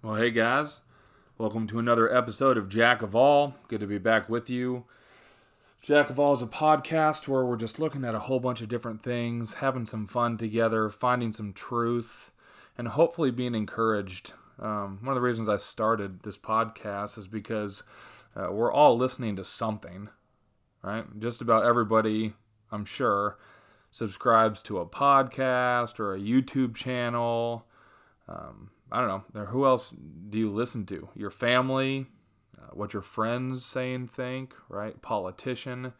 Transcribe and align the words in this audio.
Well, 0.00 0.14
hey 0.14 0.30
guys, 0.30 0.82
welcome 1.38 1.66
to 1.66 1.80
another 1.80 2.14
episode 2.16 2.56
of 2.56 2.68
Jack 2.68 3.02
of 3.02 3.16
All. 3.16 3.56
Good 3.66 3.80
to 3.80 3.86
be 3.88 3.98
back 3.98 4.28
with 4.28 4.48
you. 4.48 4.84
Jack 5.82 6.08
of 6.08 6.20
All 6.20 6.32
is 6.34 6.40
a 6.40 6.46
podcast 6.46 7.26
where 7.26 7.44
we're 7.44 7.56
just 7.56 7.80
looking 7.80 8.04
at 8.04 8.14
a 8.14 8.20
whole 8.20 8.38
bunch 8.38 8.60
of 8.60 8.68
different 8.68 9.02
things, 9.02 9.54
having 9.54 9.86
some 9.86 10.06
fun 10.06 10.36
together, 10.36 10.88
finding 10.88 11.32
some 11.32 11.52
truth, 11.52 12.30
and 12.78 12.86
hopefully 12.86 13.32
being 13.32 13.56
encouraged. 13.56 14.34
Um, 14.60 15.00
one 15.00 15.08
of 15.08 15.16
the 15.16 15.20
reasons 15.20 15.48
I 15.48 15.56
started 15.56 16.22
this 16.22 16.38
podcast 16.38 17.18
is 17.18 17.26
because 17.26 17.82
uh, 18.36 18.52
we're 18.52 18.72
all 18.72 18.96
listening 18.96 19.34
to 19.34 19.44
something, 19.44 20.10
right? 20.80 21.06
Just 21.18 21.42
about 21.42 21.64
everybody, 21.64 22.34
I'm 22.70 22.84
sure, 22.84 23.36
subscribes 23.90 24.62
to 24.62 24.78
a 24.78 24.86
podcast 24.86 25.98
or 25.98 26.14
a 26.14 26.20
YouTube 26.20 26.76
channel. 26.76 27.66
Um, 28.28 28.70
I 28.90 29.00
don't 29.00 29.34
know. 29.34 29.44
Who 29.46 29.66
else 29.66 29.90
do 29.90 30.38
you 30.38 30.50
listen 30.50 30.86
to? 30.86 31.10
Your 31.14 31.30
family, 31.30 32.06
uh, 32.58 32.70
what 32.72 32.92
your 32.92 33.02
friends 33.02 33.64
say 33.64 33.92
and 33.92 34.10
think, 34.10 34.54
right? 34.68 35.00
Politician. 35.02 35.92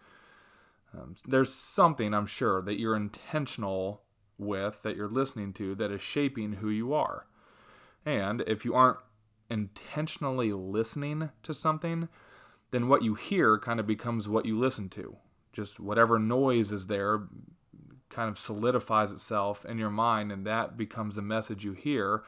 Um, 0.94 1.14
there's 1.26 1.52
something, 1.52 2.14
I'm 2.14 2.26
sure, 2.26 2.62
that 2.62 2.78
you're 2.78 2.96
intentional 2.96 4.02
with, 4.38 4.82
that 4.82 4.96
you're 4.96 5.08
listening 5.08 5.52
to, 5.54 5.74
that 5.74 5.90
is 5.90 6.00
shaping 6.00 6.54
who 6.54 6.70
you 6.70 6.94
are. 6.94 7.26
And 8.06 8.42
if 8.46 8.64
you 8.64 8.74
aren't 8.74 8.98
intentionally 9.50 10.52
listening 10.52 11.30
to 11.42 11.52
something, 11.52 12.08
then 12.70 12.88
what 12.88 13.02
you 13.02 13.14
hear 13.14 13.58
kind 13.58 13.80
of 13.80 13.86
becomes 13.86 14.28
what 14.28 14.46
you 14.46 14.58
listen 14.58 14.88
to. 14.90 15.16
Just 15.52 15.78
whatever 15.80 16.18
noise 16.18 16.72
is 16.72 16.86
there 16.86 17.24
kind 18.08 18.30
of 18.30 18.38
solidifies 18.38 19.12
itself 19.12 19.64
in 19.66 19.78
your 19.78 19.90
mind, 19.90 20.32
and 20.32 20.46
that 20.46 20.76
becomes 20.76 21.16
the 21.16 21.22
message 21.22 21.64
you 21.64 21.72
hear 21.72 22.22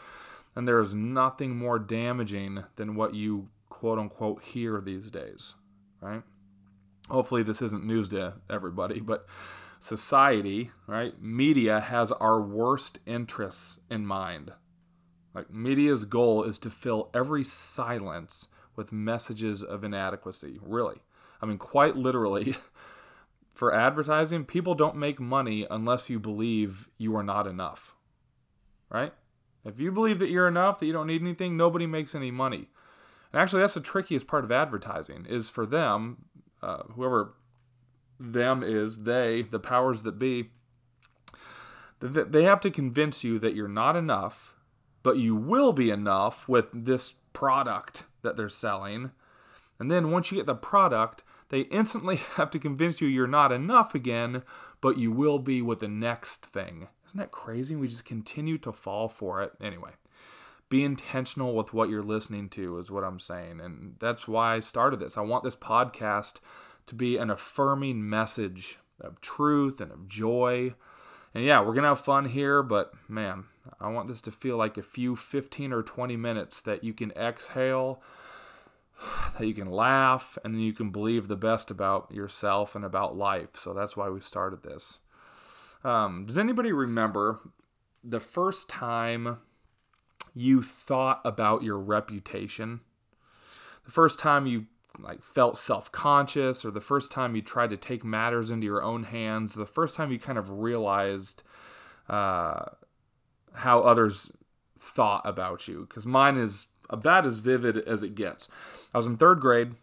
and 0.54 0.66
there 0.66 0.80
is 0.80 0.94
nothing 0.94 1.56
more 1.56 1.78
damaging 1.78 2.64
than 2.76 2.94
what 2.94 3.14
you 3.14 3.48
quote 3.68 3.98
unquote 3.98 4.42
hear 4.42 4.80
these 4.80 5.10
days, 5.10 5.54
right? 6.00 6.22
Hopefully, 7.08 7.42
this 7.42 7.62
isn't 7.62 7.84
news 7.84 8.08
to 8.10 8.34
everybody, 8.48 9.00
but 9.00 9.26
society, 9.80 10.70
right? 10.86 11.20
Media 11.20 11.80
has 11.80 12.12
our 12.12 12.40
worst 12.40 13.00
interests 13.06 13.80
in 13.90 14.06
mind. 14.06 14.52
Like, 15.34 15.50
media's 15.50 16.04
goal 16.04 16.44
is 16.44 16.58
to 16.60 16.70
fill 16.70 17.10
every 17.14 17.44
silence 17.44 18.48
with 18.76 18.92
messages 18.92 19.62
of 19.62 19.84
inadequacy, 19.84 20.58
really. 20.60 21.02
I 21.40 21.46
mean, 21.46 21.58
quite 21.58 21.96
literally, 21.96 22.54
for 23.54 23.74
advertising, 23.74 24.44
people 24.44 24.74
don't 24.74 24.96
make 24.96 25.20
money 25.20 25.66
unless 25.70 26.10
you 26.10 26.18
believe 26.18 26.88
you 26.96 27.16
are 27.16 27.22
not 27.22 27.46
enough, 27.46 27.94
right? 28.88 29.12
If 29.64 29.78
you 29.78 29.92
believe 29.92 30.18
that 30.18 30.30
you're 30.30 30.48
enough, 30.48 30.78
that 30.78 30.86
you 30.86 30.92
don't 30.92 31.06
need 31.06 31.22
anything, 31.22 31.56
nobody 31.56 31.86
makes 31.86 32.14
any 32.14 32.30
money. 32.30 32.68
And 33.32 33.40
actually, 33.40 33.62
that's 33.62 33.74
the 33.74 33.80
trickiest 33.80 34.26
part 34.26 34.44
of 34.44 34.52
advertising 34.52 35.26
is 35.28 35.50
for 35.50 35.66
them, 35.66 36.24
uh, 36.62 36.84
whoever 36.94 37.34
them 38.18 38.62
is, 38.62 39.04
they, 39.04 39.42
the 39.42 39.60
powers 39.60 40.02
that 40.02 40.18
be, 40.18 40.50
they 42.00 42.44
have 42.44 42.60
to 42.62 42.70
convince 42.70 43.22
you 43.22 43.38
that 43.38 43.54
you're 43.54 43.68
not 43.68 43.96
enough, 43.96 44.54
but 45.02 45.18
you 45.18 45.36
will 45.36 45.72
be 45.72 45.90
enough 45.90 46.48
with 46.48 46.66
this 46.72 47.14
product 47.32 48.04
that 48.22 48.36
they're 48.36 48.48
selling. 48.48 49.12
And 49.78 49.90
then 49.90 50.10
once 50.10 50.30
you 50.30 50.38
get 50.38 50.46
the 50.46 50.54
product, 50.54 51.22
they 51.50 51.60
instantly 51.62 52.16
have 52.36 52.50
to 52.52 52.58
convince 52.58 53.00
you 53.00 53.08
you're 53.08 53.26
not 53.26 53.52
enough 53.52 53.94
again, 53.94 54.42
but 54.80 54.96
you 54.96 55.12
will 55.12 55.38
be 55.38 55.60
with 55.60 55.80
the 55.80 55.88
next 55.88 56.46
thing. 56.46 56.88
Isn't 57.06 57.20
that 57.20 57.30
crazy? 57.30 57.76
We 57.76 57.88
just 57.88 58.04
continue 58.04 58.56
to 58.58 58.72
fall 58.72 59.08
for 59.08 59.42
it. 59.42 59.52
Anyway, 59.60 59.90
be 60.68 60.84
intentional 60.84 61.54
with 61.54 61.74
what 61.74 61.90
you're 61.90 62.02
listening 62.02 62.48
to, 62.50 62.78
is 62.78 62.90
what 62.90 63.04
I'm 63.04 63.18
saying. 63.18 63.60
And 63.60 63.96
that's 63.98 64.26
why 64.26 64.54
I 64.54 64.60
started 64.60 65.00
this. 65.00 65.18
I 65.18 65.22
want 65.22 65.44
this 65.44 65.56
podcast 65.56 66.36
to 66.86 66.94
be 66.94 67.16
an 67.16 67.30
affirming 67.30 68.08
message 68.08 68.78
of 69.00 69.20
truth 69.20 69.80
and 69.80 69.92
of 69.92 70.08
joy. 70.08 70.74
And 71.34 71.44
yeah, 71.44 71.60
we're 71.60 71.74
going 71.74 71.82
to 71.82 71.90
have 71.90 72.00
fun 72.00 72.26
here, 72.26 72.62
but 72.62 72.92
man, 73.08 73.44
I 73.80 73.88
want 73.88 74.08
this 74.08 74.20
to 74.22 74.30
feel 74.30 74.56
like 74.56 74.76
a 74.76 74.82
few 74.82 75.16
15 75.16 75.72
or 75.72 75.82
20 75.82 76.16
minutes 76.16 76.60
that 76.62 76.84
you 76.84 76.92
can 76.92 77.10
exhale 77.12 78.02
that 79.38 79.46
you 79.46 79.54
can 79.54 79.70
laugh 79.70 80.38
and 80.44 80.62
you 80.62 80.72
can 80.72 80.90
believe 80.90 81.28
the 81.28 81.36
best 81.36 81.70
about 81.70 82.10
yourself 82.12 82.74
and 82.74 82.84
about 82.84 83.16
life. 83.16 83.50
So 83.54 83.72
that's 83.72 83.96
why 83.96 84.08
we 84.08 84.20
started 84.20 84.62
this. 84.62 84.98
Um, 85.84 86.24
does 86.24 86.38
anybody 86.38 86.72
remember 86.72 87.40
the 88.04 88.20
first 88.20 88.68
time 88.68 89.38
you 90.34 90.62
thought 90.62 91.20
about 91.24 91.62
your 91.62 91.78
reputation? 91.78 92.80
The 93.84 93.90
first 93.90 94.18
time 94.18 94.46
you 94.46 94.66
like 94.98 95.22
felt 95.22 95.56
self-conscious 95.56 96.64
or 96.64 96.70
the 96.70 96.80
first 96.80 97.10
time 97.10 97.34
you 97.34 97.42
tried 97.42 97.70
to 97.70 97.76
take 97.76 98.04
matters 98.04 98.50
into 98.50 98.66
your 98.66 98.82
own 98.82 99.04
hands, 99.04 99.54
the 99.54 99.64
first 99.64 99.96
time 99.96 100.12
you 100.12 100.18
kind 100.18 100.38
of 100.38 100.50
realized 100.50 101.42
uh, 102.08 102.64
how 103.54 103.80
others 103.80 104.30
thought 104.78 105.22
about 105.24 105.68
you 105.68 105.86
because 105.88 106.06
mine 106.06 106.36
is 106.36 106.68
about 106.90 107.26
as 107.26 107.38
vivid 107.38 107.78
as 107.78 108.02
it 108.02 108.14
gets. 108.14 108.48
I 108.92 108.98
was 108.98 109.06
in 109.06 109.16
third 109.16 109.40
grade. 109.40 109.74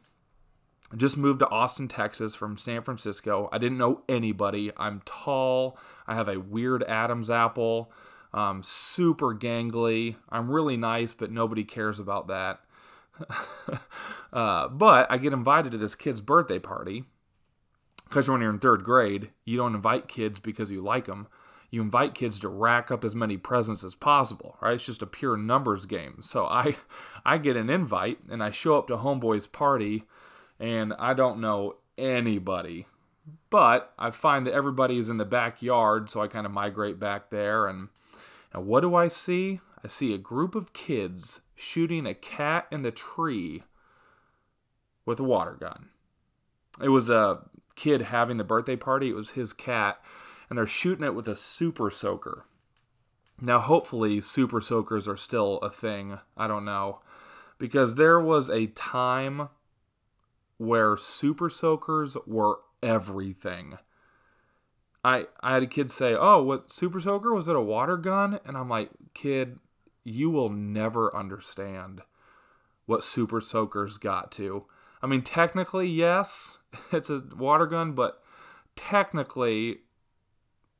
Just 0.95 1.17
moved 1.17 1.39
to 1.39 1.49
Austin, 1.49 1.87
Texas 1.87 2.35
from 2.35 2.55
San 2.55 2.81
Francisco. 2.81 3.49
I 3.51 3.57
didn't 3.57 3.77
know 3.77 4.03
anybody. 4.07 4.71
I'm 4.77 5.01
tall. 5.03 5.77
I 6.05 6.15
have 6.15 6.29
a 6.29 6.39
weird 6.39 6.83
Adam's 6.83 7.29
apple. 7.29 7.91
Super 8.61 9.35
gangly. 9.35 10.15
I'm 10.29 10.49
really 10.49 10.77
nice, 10.77 11.13
but 11.13 11.31
nobody 11.31 11.65
cares 11.65 11.99
about 11.99 12.27
that. 12.27 12.61
uh, 14.33 14.67
but 14.69 15.07
I 15.09 15.17
get 15.17 15.33
invited 15.33 15.71
to 15.73 15.77
this 15.77 15.95
kid's 15.95 16.21
birthday 16.21 16.59
party 16.59 17.03
because 18.05 18.29
when 18.29 18.41
you're 18.41 18.51
in 18.51 18.59
third 18.59 18.83
grade, 18.83 19.31
you 19.43 19.57
don't 19.57 19.75
invite 19.75 20.07
kids 20.07 20.39
because 20.39 20.71
you 20.71 20.81
like 20.81 21.05
them 21.05 21.27
you 21.69 21.81
invite 21.81 22.13
kids 22.13 22.39
to 22.39 22.49
rack 22.49 22.91
up 22.91 23.03
as 23.03 23.15
many 23.15 23.37
presents 23.37 23.83
as 23.83 23.95
possible, 23.95 24.57
right? 24.61 24.75
It's 24.75 24.85
just 24.85 25.01
a 25.01 25.07
pure 25.07 25.35
numbers 25.35 25.85
game. 25.85 26.19
So 26.21 26.45
I 26.45 26.77
I 27.25 27.37
get 27.37 27.57
an 27.57 27.69
invite 27.69 28.19
and 28.29 28.43
I 28.43 28.51
show 28.51 28.77
up 28.77 28.87
to 28.87 28.97
homeboy's 28.97 29.47
party 29.47 30.03
and 30.59 30.93
I 30.97 31.13
don't 31.13 31.41
know 31.41 31.77
anybody. 31.97 32.87
But 33.49 33.93
I 33.99 34.11
find 34.11 34.47
that 34.47 34.53
everybody 34.53 34.97
is 34.97 35.09
in 35.09 35.17
the 35.17 35.25
backyard, 35.25 36.09
so 36.09 36.21
I 36.21 36.27
kind 36.27 36.45
of 36.45 36.51
migrate 36.53 36.99
back 36.99 37.29
there 37.29 37.67
and 37.67 37.89
and 38.53 38.65
what 38.65 38.81
do 38.81 38.95
I 38.95 39.09
see? 39.09 39.59
I 39.83 39.87
see 39.87 40.13
a 40.13 40.17
group 40.17 40.55
of 40.55 40.73
kids 40.73 41.41
shooting 41.53 42.05
a 42.05 42.13
cat 42.13 42.67
in 42.71 42.81
the 42.81 42.91
tree 42.91 43.63
with 45.05 45.19
a 45.19 45.23
water 45.23 45.57
gun. 45.59 45.89
It 46.81 46.89
was 46.89 47.09
a 47.09 47.41
kid 47.75 48.03
having 48.03 48.37
the 48.37 48.43
birthday 48.43 48.75
party. 48.75 49.09
It 49.09 49.15
was 49.15 49.31
his 49.31 49.53
cat 49.53 50.01
and 50.49 50.57
they're 50.57 50.65
shooting 50.67 51.05
it 51.05 51.15
with 51.15 51.27
a 51.27 51.35
super 51.35 51.89
soaker. 51.89 52.45
Now, 53.39 53.59
hopefully, 53.59 54.21
super 54.21 54.61
soakers 54.61 55.07
are 55.07 55.17
still 55.17 55.57
a 55.59 55.69
thing. 55.69 56.19
I 56.35 56.47
don't 56.47 56.65
know. 56.65 57.01
Because 57.59 57.95
there 57.95 58.19
was 58.19 58.49
a 58.49 58.67
time 58.67 59.49
where 60.57 60.97
super 60.97 61.49
soakers 61.49 62.17
were 62.25 62.59
everything. 62.81 63.77
I, 65.03 65.27
I 65.41 65.53
had 65.53 65.63
a 65.63 65.67
kid 65.67 65.91
say, 65.91 66.15
Oh, 66.15 66.41
what 66.41 66.71
super 66.71 66.99
soaker? 66.99 67.33
Was 67.33 67.47
it 67.47 67.55
a 67.55 67.61
water 67.61 67.97
gun? 67.97 68.39
And 68.45 68.57
I'm 68.57 68.69
like, 68.69 68.89
Kid, 69.13 69.59
you 70.03 70.29
will 70.29 70.49
never 70.49 71.15
understand 71.15 72.01
what 72.85 73.03
super 73.03 73.39
soakers 73.39 73.97
got 73.97 74.31
to. 74.33 74.65
I 75.01 75.07
mean, 75.07 75.21
technically, 75.21 75.87
yes, 75.87 76.57
it's 76.91 77.09
a 77.09 77.21
water 77.37 77.67
gun, 77.67 77.93
but 77.93 78.21
technically, 78.75 79.79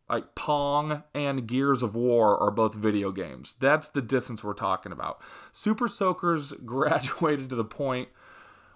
like 0.09 0.35
Pong 0.35 1.03
and 1.13 1.47
Gears 1.47 1.83
of 1.83 1.95
War 1.95 2.37
are 2.39 2.51
both 2.51 2.73
video 2.75 3.11
games. 3.11 3.55
That's 3.59 3.89
the 3.89 4.01
distance 4.01 4.43
we're 4.43 4.53
talking 4.53 4.91
about. 4.91 5.21
Super 5.51 5.87
Soakers 5.87 6.53
graduated 6.65 7.49
to 7.49 7.55
the 7.55 7.65
point 7.65 8.09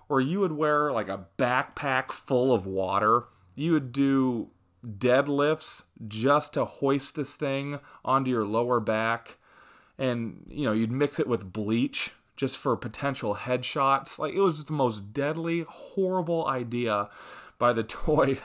where 0.07 0.19
you 0.19 0.41
would 0.41 0.51
wear 0.51 0.91
like 0.91 1.07
a 1.07 1.25
backpack 1.37 2.11
full 2.11 2.53
of 2.53 2.65
water. 2.65 3.25
You 3.55 3.73
would 3.73 3.91
do 3.91 4.49
deadlifts 4.85 5.83
just 6.07 6.53
to 6.53 6.65
hoist 6.65 7.15
this 7.15 7.35
thing 7.35 7.79
onto 8.03 8.31
your 8.31 8.45
lower 8.45 8.79
back. 8.79 9.37
And, 9.97 10.45
you 10.49 10.65
know, 10.65 10.73
you'd 10.73 10.91
mix 10.91 11.19
it 11.19 11.27
with 11.27 11.53
bleach 11.53 12.11
just 12.35 12.57
for 12.57 12.75
potential 12.75 13.35
headshots. 13.35 14.17
Like, 14.17 14.33
it 14.33 14.41
was 14.41 14.65
the 14.65 14.73
most 14.73 15.13
deadly, 15.13 15.63
horrible 15.69 16.47
idea 16.47 17.07
by 17.61 17.71
the 17.71 17.83
toy 17.83 18.39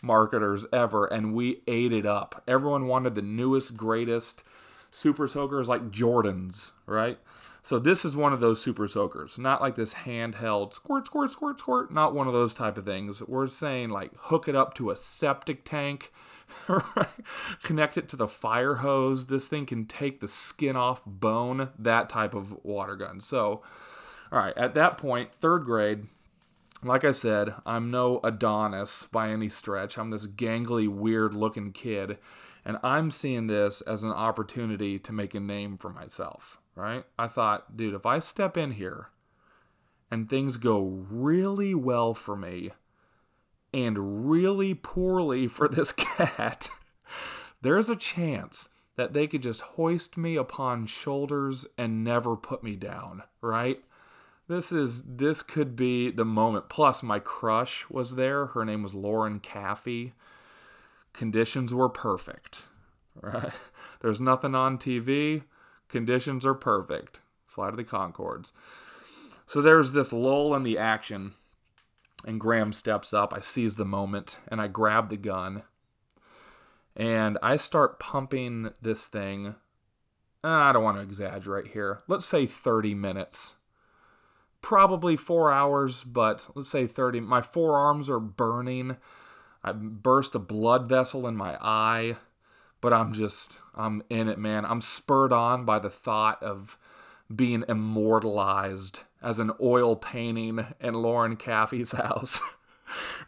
marketers 0.00 0.64
ever, 0.72 1.06
and 1.06 1.34
we 1.34 1.62
ate 1.66 1.92
it 1.92 2.06
up. 2.06 2.44
Everyone 2.46 2.86
wanted 2.86 3.16
the 3.16 3.22
newest, 3.22 3.76
greatest 3.76 4.44
super 4.92 5.26
soakers 5.26 5.68
like 5.68 5.90
Jordans, 5.90 6.70
right? 6.86 7.18
So 7.62 7.78
this 7.78 8.04
is 8.04 8.16
one 8.16 8.32
of 8.32 8.40
those 8.40 8.62
super 8.62 8.86
soakers, 8.86 9.36
not 9.38 9.60
like 9.60 9.74
this 9.74 9.92
handheld 9.92 10.72
squirt, 10.72 11.06
squirt, 11.06 11.32
squirt, 11.32 11.58
squirt, 11.58 11.92
not 11.92 12.14
one 12.14 12.28
of 12.28 12.32
those 12.32 12.54
type 12.54 12.78
of 12.78 12.84
things. 12.84 13.22
We're 13.22 13.48
saying 13.48 13.90
like 13.90 14.12
hook 14.16 14.46
it 14.46 14.54
up 14.54 14.74
to 14.74 14.90
a 14.90 14.96
septic 14.96 15.64
tank, 15.64 16.12
Connect 17.62 17.96
it 17.96 18.08
to 18.08 18.16
the 18.16 18.28
fire 18.28 18.76
hose. 18.76 19.26
This 19.26 19.48
thing 19.48 19.66
can 19.66 19.86
take 19.86 20.20
the 20.20 20.28
skin 20.28 20.76
off 20.76 21.02
bone, 21.04 21.70
that 21.78 22.08
type 22.08 22.34
of 22.34 22.64
water 22.64 22.96
gun. 22.96 23.20
So, 23.20 23.62
all 24.32 24.38
right, 24.38 24.56
at 24.56 24.74
that 24.74 24.98
point, 24.98 25.32
third 25.32 25.64
grade, 25.64 26.06
like 26.82 27.04
I 27.04 27.12
said, 27.12 27.54
I'm 27.66 27.90
no 27.90 28.20
Adonis 28.22 29.08
by 29.10 29.30
any 29.30 29.48
stretch. 29.48 29.98
I'm 29.98 30.10
this 30.10 30.26
gangly, 30.26 30.88
weird 30.88 31.34
looking 31.34 31.72
kid. 31.72 32.18
And 32.64 32.78
I'm 32.82 33.10
seeing 33.10 33.46
this 33.46 33.80
as 33.82 34.04
an 34.04 34.10
opportunity 34.10 34.98
to 34.98 35.12
make 35.12 35.34
a 35.34 35.40
name 35.40 35.76
for 35.76 35.90
myself, 35.90 36.60
right? 36.74 37.04
I 37.18 37.26
thought, 37.26 37.76
dude, 37.76 37.94
if 37.94 38.04
I 38.04 38.18
step 38.18 38.56
in 38.56 38.72
here 38.72 39.08
and 40.10 40.28
things 40.28 40.56
go 40.56 41.04
really 41.10 41.74
well 41.74 42.14
for 42.14 42.36
me 42.36 42.72
and 43.72 44.28
really 44.28 44.74
poorly 44.74 45.46
for 45.48 45.68
this 45.68 45.92
cat, 45.92 46.68
there's 47.62 47.88
a 47.88 47.96
chance 47.96 48.68
that 48.96 49.12
they 49.12 49.26
could 49.26 49.42
just 49.42 49.60
hoist 49.60 50.16
me 50.16 50.36
upon 50.36 50.84
shoulders 50.84 51.66
and 51.78 52.02
never 52.04 52.36
put 52.36 52.62
me 52.62 52.76
down, 52.76 53.22
right? 53.40 53.82
This 54.48 54.72
is 54.72 55.02
this 55.04 55.42
could 55.42 55.76
be 55.76 56.10
the 56.10 56.24
moment. 56.24 56.70
Plus, 56.70 57.02
my 57.02 57.18
crush 57.18 57.88
was 57.90 58.14
there. 58.14 58.46
Her 58.46 58.64
name 58.64 58.82
was 58.82 58.94
Lauren 58.94 59.40
Caffey. 59.40 60.12
Conditions 61.12 61.74
were 61.74 61.90
perfect. 61.90 62.66
Right? 63.20 63.52
There's 64.00 64.20
nothing 64.20 64.54
on 64.54 64.78
TV. 64.78 65.42
Conditions 65.88 66.46
are 66.46 66.54
perfect. 66.54 67.20
Flight 67.46 67.70
of 67.70 67.76
the 67.76 67.84
Conchords. 67.84 68.52
So 69.46 69.62
there's 69.62 69.92
this 69.92 70.12
lull 70.12 70.54
in 70.54 70.62
the 70.62 70.76
action, 70.76 71.32
and 72.26 72.38
Graham 72.38 72.74
steps 72.74 73.14
up. 73.14 73.32
I 73.32 73.40
seize 73.40 73.76
the 73.76 73.86
moment 73.86 74.38
and 74.46 74.60
I 74.60 74.68
grab 74.68 75.08
the 75.08 75.16
gun. 75.16 75.62
And 76.94 77.38
I 77.42 77.56
start 77.56 77.98
pumping 77.98 78.72
this 78.82 79.06
thing. 79.06 79.54
Ah, 80.44 80.68
I 80.68 80.72
don't 80.72 80.84
want 80.84 80.98
to 80.98 81.02
exaggerate 81.02 81.68
here. 81.68 82.02
Let's 82.06 82.26
say 82.26 82.44
30 82.44 82.94
minutes 82.94 83.54
probably 84.68 85.16
four 85.16 85.50
hours, 85.50 86.04
but 86.04 86.46
let's 86.54 86.68
say 86.68 86.86
30. 86.86 87.20
My 87.20 87.40
forearms 87.40 88.10
are 88.10 88.20
burning. 88.20 88.98
I 89.64 89.72
burst 89.72 90.34
a 90.34 90.38
blood 90.38 90.90
vessel 90.90 91.26
in 91.26 91.36
my 91.36 91.56
eye, 91.58 92.16
but 92.82 92.92
I'm 92.92 93.14
just, 93.14 93.60
I'm 93.74 94.02
in 94.10 94.28
it, 94.28 94.38
man. 94.38 94.66
I'm 94.66 94.82
spurred 94.82 95.32
on 95.32 95.64
by 95.64 95.78
the 95.78 95.88
thought 95.88 96.42
of 96.42 96.76
being 97.34 97.64
immortalized 97.66 99.00
as 99.22 99.38
an 99.38 99.52
oil 99.58 99.96
painting 99.96 100.66
in 100.82 100.92
Lauren 100.92 101.36
Caffey's 101.36 101.92
house. 102.02 102.42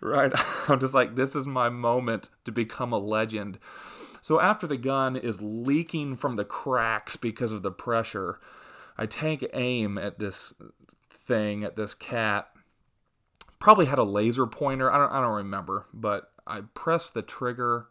right? 0.03 0.33
I'm 0.69 0.79
just 0.79 0.93
like, 0.93 1.17
this 1.17 1.35
is 1.35 1.47
my 1.47 1.71
moment 1.71 2.29
to 2.45 2.53
become 2.53 2.93
a 2.93 2.99
legend. 2.99 3.59
So 4.21 4.43
after 4.43 4.67
the 4.67 4.77
gun 4.77 5.17
is 5.17 5.41
leaking 5.41 6.17
from 6.17 6.37
the 6.37 6.45
cracks 6.45 7.17
because 7.17 7.53
of 7.53 7.63
the 7.63 7.73
pressure, 7.73 8.41
I 8.99 9.07
take 9.07 9.49
aim 9.55 9.97
at 9.97 10.19
this 10.19 10.53
thing 11.31 11.63
at 11.63 11.77
this 11.77 11.95
cat. 11.95 12.49
Probably 13.61 13.87
had 13.87 14.01
a 14.01 14.05
laser 14.05 14.47
pointer. 14.47 14.91
I 14.91 14.99
don't 14.99 15.13
I 15.13 15.21
don't 15.21 15.37
remember, 15.37 15.87
but 15.95 16.33
I 16.47 16.63
pressed 16.75 17.15
the 17.15 17.23
trigger 17.23 17.87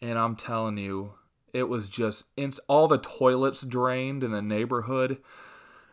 and 0.00 0.18
I'm 0.18 0.36
telling 0.36 0.78
you, 0.78 1.14
it 1.52 1.64
was 1.64 1.88
just 1.88 2.26
ins- 2.36 2.60
all 2.68 2.86
the 2.86 2.98
toilets 2.98 3.62
drained 3.62 4.22
in 4.22 4.30
the 4.30 4.42
neighborhood 4.42 5.18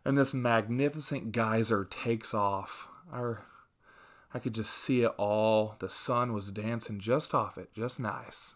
and 0.05 0.17
this 0.17 0.33
magnificent 0.33 1.31
geyser 1.31 1.85
takes 1.85 2.33
off. 2.33 2.87
I, 3.11 3.35
I 4.33 4.39
could 4.39 4.53
just 4.53 4.71
see 4.71 5.01
it 5.01 5.11
all. 5.17 5.75
The 5.79 5.89
sun 5.89 6.33
was 6.33 6.51
dancing 6.51 6.99
just 6.99 7.33
off 7.33 7.57
it, 7.57 7.73
just 7.73 7.99
nice. 7.99 8.55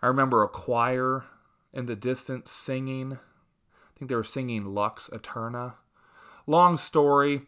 I 0.00 0.06
remember 0.06 0.42
a 0.42 0.48
choir 0.48 1.24
in 1.72 1.86
the 1.86 1.96
distance 1.96 2.50
singing. 2.50 3.14
I 3.14 3.98
think 3.98 4.08
they 4.08 4.14
were 4.14 4.24
singing 4.24 4.64
Lux 4.64 5.10
Aeterna. 5.10 5.74
Long 6.46 6.76
story, 6.76 7.42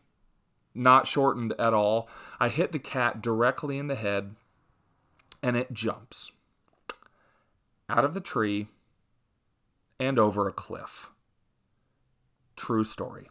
not 0.75 1.07
shortened 1.07 1.55
at 1.59 1.75
all. 1.75 2.09
I 2.41 2.49
hit 2.49 2.73
the 2.73 2.79
cat 2.79 3.23
directly 3.23 3.79
in 3.79 3.87
the 3.87 3.95
head 3.95 4.35
and 5.43 5.57
it 5.57 5.73
jumps 5.73 6.33
out 7.89 8.05
of 8.05 8.15
the 8.15 8.21
tree 8.21 8.69
and 10.01 10.19
over 10.19 10.49
a 10.49 10.53
cliff. 10.53 11.11
True 12.57 12.85
story. 12.85 13.29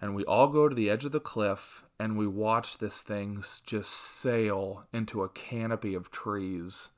And 0.00 0.14
we 0.14 0.24
all 0.24 0.48
go 0.48 0.68
to 0.68 0.74
the 0.74 0.90
edge 0.90 1.04
of 1.04 1.12
the 1.12 1.20
cliff 1.20 1.84
and 1.98 2.16
we 2.16 2.26
watch 2.26 2.78
this 2.78 3.02
thing 3.02 3.42
just 3.66 3.90
sail 3.90 4.84
into 4.92 5.22
a 5.22 5.28
canopy 5.28 5.94
of 5.94 6.10
trees. 6.10 6.90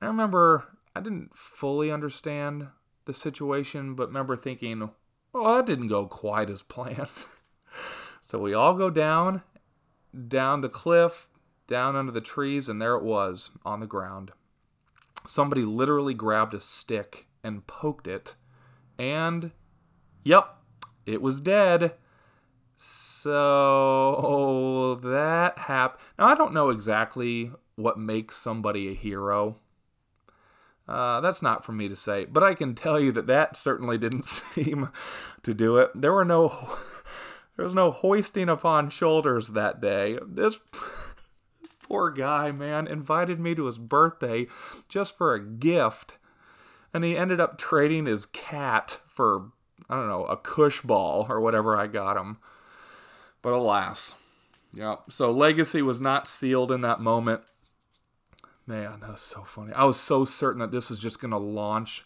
I 0.00 0.06
remember 0.06 0.76
I 0.94 1.00
didn't 1.00 1.34
fully 1.34 1.90
understand 1.90 2.68
the 3.04 3.14
situation, 3.14 3.94
but 3.94 4.08
remember 4.08 4.36
thinking, 4.36 4.90
well, 5.34 5.56
that 5.56 5.66
didn't 5.66 5.88
go 5.88 6.06
quite 6.06 6.48
as 6.48 6.62
planned. 6.62 7.08
so 8.22 8.38
we 8.38 8.54
all 8.54 8.74
go 8.74 8.88
down, 8.88 9.42
down 10.28 10.60
the 10.60 10.68
cliff, 10.68 11.28
down 11.66 11.96
under 11.96 12.12
the 12.12 12.20
trees, 12.20 12.68
and 12.68 12.80
there 12.80 12.94
it 12.94 13.02
was 13.02 13.50
on 13.64 13.80
the 13.80 13.86
ground. 13.86 14.30
Somebody 15.26 15.62
literally 15.62 16.14
grabbed 16.14 16.54
a 16.54 16.60
stick 16.60 17.26
and 17.42 17.66
poked 17.66 18.06
it, 18.06 18.36
and 18.98 19.50
yep, 20.22 20.56
it 21.04 21.20
was 21.20 21.40
dead. 21.40 21.94
So 22.76 24.96
that 25.02 25.58
happened. 25.58 26.02
Now, 26.18 26.26
I 26.26 26.34
don't 26.34 26.52
know 26.52 26.70
exactly 26.70 27.50
what 27.76 27.98
makes 27.98 28.36
somebody 28.36 28.90
a 28.90 28.94
hero. 28.94 29.56
Uh, 30.86 31.20
that's 31.20 31.40
not 31.40 31.64
for 31.64 31.72
me 31.72 31.88
to 31.88 31.96
say, 31.96 32.26
but 32.26 32.42
I 32.42 32.54
can 32.54 32.74
tell 32.74 33.00
you 33.00 33.10
that 33.12 33.26
that 33.26 33.56
certainly 33.56 33.96
didn't 33.96 34.24
seem 34.26 34.90
to 35.42 35.54
do 35.54 35.78
it. 35.78 35.90
There 35.94 36.12
were 36.12 36.24
no, 36.24 36.48
there 37.56 37.64
was 37.64 37.74
no 37.74 37.90
hoisting 37.90 38.48
upon 38.48 38.90
shoulders 38.90 39.48
that 39.48 39.80
day. 39.80 40.18
This 40.26 40.60
poor 41.82 42.10
guy, 42.10 42.52
man, 42.52 42.86
invited 42.86 43.40
me 43.40 43.54
to 43.54 43.66
his 43.66 43.78
birthday 43.78 44.46
just 44.88 45.16
for 45.16 45.32
a 45.32 45.42
gift, 45.42 46.18
and 46.92 47.02
he 47.02 47.16
ended 47.16 47.40
up 47.40 47.56
trading 47.56 48.06
his 48.06 48.26
cat 48.26 49.00
for 49.06 49.52
I 49.88 49.96
don't 49.96 50.08
know 50.08 50.24
a 50.26 50.36
Koosh 50.36 50.82
ball 50.82 51.26
or 51.28 51.40
whatever 51.40 51.76
I 51.76 51.86
got 51.86 52.16
him. 52.16 52.38
But 53.42 53.52
alas, 53.52 54.14
yeah. 54.72 54.96
So 55.10 55.30
legacy 55.30 55.82
was 55.82 56.00
not 56.00 56.26
sealed 56.26 56.72
in 56.72 56.80
that 56.82 57.00
moment. 57.00 57.42
Man, 58.66 59.00
that 59.00 59.10
was 59.10 59.20
so 59.20 59.42
funny. 59.42 59.72
I 59.72 59.84
was 59.84 60.00
so 60.00 60.24
certain 60.24 60.60
that 60.60 60.70
this 60.70 60.88
was 60.88 60.98
just 60.98 61.20
going 61.20 61.32
to 61.32 61.38
launch 61.38 62.04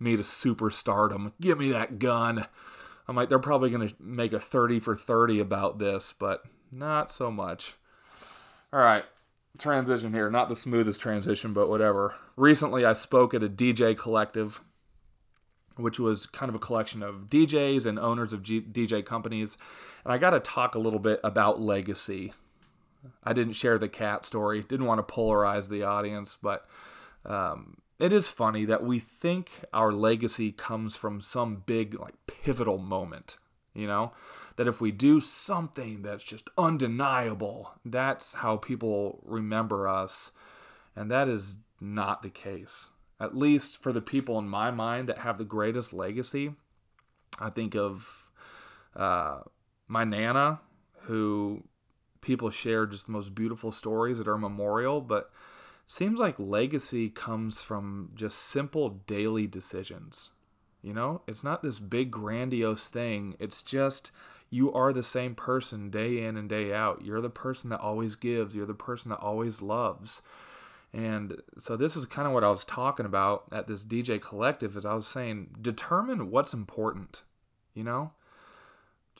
me 0.00 0.16
to 0.16 0.22
superstardom. 0.22 1.32
Give 1.40 1.58
me 1.58 1.70
that 1.72 1.98
gun. 1.98 2.46
I'm 3.06 3.16
like, 3.16 3.28
they're 3.28 3.38
probably 3.38 3.70
going 3.70 3.88
to 3.88 3.94
make 4.00 4.32
a 4.32 4.40
30 4.40 4.80
for 4.80 4.96
30 4.96 5.40
about 5.40 5.78
this, 5.78 6.14
but 6.18 6.44
not 6.70 7.10
so 7.12 7.30
much. 7.30 7.74
All 8.72 8.80
right, 8.80 9.04
transition 9.58 10.12
here. 10.12 10.30
Not 10.30 10.48
the 10.48 10.54
smoothest 10.54 11.00
transition, 11.00 11.52
but 11.52 11.68
whatever. 11.68 12.14
Recently, 12.36 12.84
I 12.84 12.92
spoke 12.94 13.34
at 13.34 13.42
a 13.42 13.48
DJ 13.48 13.96
collective, 13.96 14.62
which 15.76 15.98
was 15.98 16.26
kind 16.26 16.48
of 16.48 16.54
a 16.54 16.58
collection 16.60 17.02
of 17.02 17.28
DJs 17.28 17.86
and 17.86 17.98
owners 17.98 18.32
of 18.32 18.42
G- 18.42 18.60
DJ 18.60 19.04
companies. 19.04 19.58
And 20.04 20.12
I 20.12 20.18
got 20.18 20.30
to 20.30 20.40
talk 20.40 20.74
a 20.74 20.80
little 20.80 20.98
bit 20.98 21.20
about 21.24 21.60
legacy 21.60 22.32
I 23.22 23.32
didn't 23.32 23.54
share 23.54 23.78
the 23.78 23.88
cat 23.88 24.24
story. 24.24 24.62
Didn't 24.62 24.86
want 24.86 25.06
to 25.06 25.14
polarize 25.14 25.68
the 25.68 25.82
audience, 25.82 26.36
but 26.40 26.66
um, 27.24 27.78
it 27.98 28.12
is 28.12 28.28
funny 28.28 28.64
that 28.64 28.84
we 28.84 28.98
think 28.98 29.50
our 29.72 29.92
legacy 29.92 30.52
comes 30.52 30.96
from 30.96 31.20
some 31.20 31.62
big, 31.66 31.98
like, 31.98 32.14
pivotal 32.26 32.78
moment. 32.78 33.36
You 33.74 33.86
know, 33.86 34.12
that 34.56 34.66
if 34.66 34.80
we 34.80 34.90
do 34.90 35.20
something 35.20 36.02
that's 36.02 36.24
just 36.24 36.50
undeniable, 36.58 37.72
that's 37.84 38.34
how 38.34 38.56
people 38.56 39.22
remember 39.24 39.86
us. 39.86 40.32
And 40.96 41.10
that 41.12 41.28
is 41.28 41.58
not 41.80 42.22
the 42.22 42.30
case. 42.30 42.90
At 43.20 43.36
least 43.36 43.80
for 43.80 43.92
the 43.92 44.00
people 44.00 44.36
in 44.38 44.48
my 44.48 44.72
mind 44.72 45.08
that 45.08 45.18
have 45.18 45.38
the 45.38 45.44
greatest 45.44 45.92
legacy. 45.92 46.54
I 47.38 47.50
think 47.50 47.76
of 47.76 48.32
uh, 48.96 49.42
my 49.86 50.02
Nana, 50.02 50.60
who 51.02 51.62
people 52.20 52.50
share 52.50 52.86
just 52.86 53.06
the 53.06 53.12
most 53.12 53.34
beautiful 53.34 53.72
stories 53.72 54.20
at 54.20 54.28
our 54.28 54.38
memorial, 54.38 55.00
but 55.00 55.30
seems 55.86 56.18
like 56.18 56.38
legacy 56.38 57.08
comes 57.08 57.62
from 57.62 58.10
just 58.14 58.38
simple 58.38 58.90
daily 59.06 59.46
decisions. 59.46 60.30
You 60.82 60.92
know, 60.92 61.22
it's 61.26 61.42
not 61.42 61.62
this 61.62 61.80
big 61.80 62.10
grandiose 62.10 62.88
thing. 62.88 63.36
It's 63.38 63.62
just 63.62 64.10
you 64.50 64.72
are 64.72 64.92
the 64.92 65.02
same 65.02 65.34
person 65.34 65.90
day 65.90 66.22
in 66.24 66.36
and 66.36 66.48
day 66.48 66.72
out. 66.72 67.04
You're 67.04 67.20
the 67.20 67.30
person 67.30 67.70
that 67.70 67.80
always 67.80 68.16
gives, 68.16 68.54
you're 68.54 68.66
the 68.66 68.74
person 68.74 69.10
that 69.10 69.20
always 69.20 69.60
loves. 69.60 70.22
And 70.92 71.42
so 71.58 71.76
this 71.76 71.96
is 71.96 72.06
kind 72.06 72.26
of 72.26 72.32
what 72.32 72.44
I 72.44 72.50
was 72.50 72.64
talking 72.64 73.04
about 73.04 73.44
at 73.52 73.66
this 73.66 73.84
DJ 73.84 74.20
collective 74.20 74.76
is 74.76 74.86
I 74.86 74.94
was 74.94 75.06
saying 75.06 75.56
determine 75.60 76.30
what's 76.30 76.54
important, 76.54 77.24
you 77.74 77.84
know? 77.84 78.12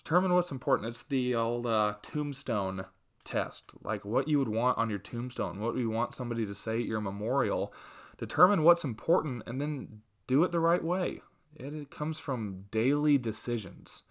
Determine 0.09 0.33
what's 0.33 0.50
important. 0.50 0.88
It's 0.88 1.03
the 1.03 1.35
old 1.35 1.67
uh, 1.67 1.97
tombstone 2.00 2.87
test, 3.25 3.73
like 3.83 4.07
what 4.07 4.27
you 4.27 4.38
would 4.38 4.49
want 4.49 4.79
on 4.79 4.88
your 4.88 4.99
tombstone, 4.99 5.61
what 5.61 5.75
do 5.75 5.83
you 5.83 5.91
want 5.91 6.15
somebody 6.15 6.47
to 6.47 6.55
say 6.55 6.77
at 6.81 6.87
your 6.87 7.03
memorial. 7.03 7.75
Determine 8.17 8.62
what's 8.62 8.85
important 8.85 9.43
and 9.47 9.61
then 9.61 10.00
do 10.27 10.43
it 10.45 10.50
the 10.50 10.61
right 10.61 10.83
way. 10.83 11.21
It, 11.55 11.75
it 11.75 11.91
comes 11.91 12.19
from 12.19 12.65
daily 12.71 13.19
decisions. 13.19 14.05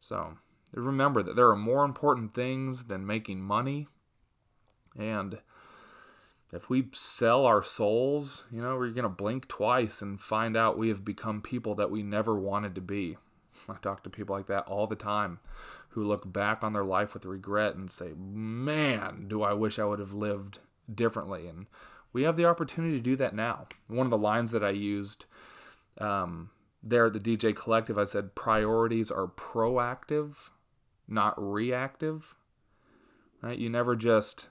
So 0.00 0.36
remember 0.74 1.22
that 1.22 1.34
there 1.34 1.48
are 1.48 1.56
more 1.56 1.86
important 1.86 2.34
things 2.34 2.84
than 2.84 3.06
making 3.06 3.40
money. 3.40 3.88
And 4.98 5.38
if 6.52 6.68
we 6.68 6.90
sell 6.92 7.46
our 7.46 7.62
souls, 7.62 8.44
you 8.52 8.60
know, 8.60 8.76
we're 8.76 8.90
going 8.90 9.04
to 9.04 9.08
blink 9.08 9.48
twice 9.48 10.02
and 10.02 10.20
find 10.20 10.58
out 10.58 10.76
we 10.76 10.90
have 10.90 11.06
become 11.06 11.40
people 11.40 11.74
that 11.76 11.90
we 11.90 12.02
never 12.02 12.38
wanted 12.38 12.74
to 12.74 12.82
be. 12.82 13.16
I 13.68 13.74
talk 13.80 14.02
to 14.04 14.10
people 14.10 14.36
like 14.36 14.46
that 14.46 14.66
all 14.66 14.86
the 14.86 14.96
time 14.96 15.40
who 15.90 16.04
look 16.04 16.30
back 16.30 16.62
on 16.62 16.72
their 16.72 16.84
life 16.84 17.14
with 17.14 17.24
regret 17.24 17.74
and 17.74 17.90
say, 17.90 18.12
man, 18.16 19.26
do 19.28 19.42
I 19.42 19.52
wish 19.54 19.78
I 19.78 19.84
would 19.84 19.98
have 19.98 20.12
lived 20.12 20.60
differently. 20.92 21.46
And 21.46 21.66
we 22.12 22.22
have 22.22 22.36
the 22.36 22.46
opportunity 22.46 22.96
to 22.96 23.02
do 23.02 23.16
that 23.16 23.34
now. 23.34 23.66
One 23.86 24.06
of 24.06 24.10
the 24.10 24.18
lines 24.18 24.52
that 24.52 24.64
I 24.64 24.70
used 24.70 25.26
um, 25.98 26.50
there 26.82 27.06
at 27.06 27.12
the 27.12 27.18
DJ 27.18 27.54
Collective, 27.54 27.98
I 27.98 28.04
said, 28.04 28.34
priorities 28.34 29.10
are 29.10 29.26
proactive, 29.26 30.50
not 31.06 31.34
reactive. 31.36 32.36
Right? 33.42 33.58
You 33.58 33.68
never 33.68 33.94
just, 33.94 34.48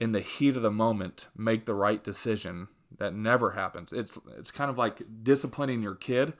in 0.00 0.12
the 0.12 0.20
heat 0.20 0.56
of 0.56 0.62
the 0.62 0.70
moment, 0.70 1.28
make 1.36 1.66
the 1.66 1.74
right 1.74 2.02
decision. 2.02 2.68
That 2.98 3.12
never 3.12 3.52
happens. 3.52 3.92
It's 3.92 4.20
it's 4.38 4.52
kind 4.52 4.70
of 4.70 4.78
like 4.78 5.02
disciplining 5.24 5.82
your 5.82 5.96
kid. 5.96 6.34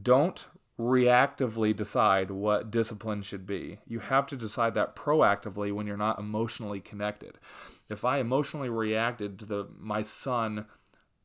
Don't 0.00 0.46
reactively 0.78 1.74
decide 1.74 2.30
what 2.30 2.70
discipline 2.70 3.22
should 3.22 3.46
be. 3.46 3.78
You 3.86 4.00
have 4.00 4.26
to 4.28 4.36
decide 4.36 4.74
that 4.74 4.94
proactively 4.94 5.72
when 5.72 5.86
you're 5.86 5.96
not 5.96 6.18
emotionally 6.18 6.80
connected. 6.80 7.38
If 7.88 8.04
I 8.04 8.18
emotionally 8.18 8.68
reacted 8.68 9.38
to 9.38 9.46
the 9.46 9.68
my 9.78 10.02
son, 10.02 10.66